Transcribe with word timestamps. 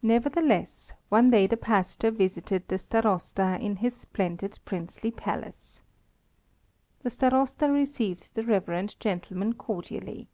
Nevertheless, 0.00 0.92
one 1.08 1.28
day 1.32 1.48
the 1.48 1.56
pastor 1.56 2.12
visited 2.12 2.68
the 2.68 2.78
Starosta 2.78 3.58
in 3.60 3.74
his 3.78 3.96
splendid 3.96 4.60
princely 4.64 5.10
palace. 5.10 5.82
The 7.02 7.10
Starosta 7.10 7.68
received 7.68 8.36
the 8.36 8.44
reverend 8.44 8.94
gentleman 9.00 9.54
cordially. 9.54 10.28